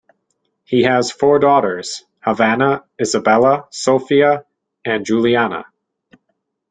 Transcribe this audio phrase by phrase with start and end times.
[0.63, 4.45] He has four daughters, Havana, Isabella, Sophia
[4.83, 5.65] and Juliana.